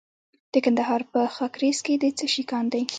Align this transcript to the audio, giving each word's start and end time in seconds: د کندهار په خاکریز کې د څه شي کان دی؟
د 0.53 0.53
کندهار 0.65 1.01
په 1.11 1.19
خاکریز 1.35 1.77
کې 1.85 1.93
د 2.01 2.05
څه 2.17 2.25
شي 2.33 2.43
کان 2.51 2.65
دی؟ 2.73 2.83